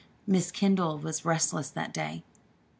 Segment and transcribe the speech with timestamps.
[0.25, 2.23] Miss Kendall was restless that day.